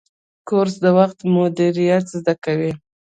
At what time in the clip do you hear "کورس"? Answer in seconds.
0.47-0.75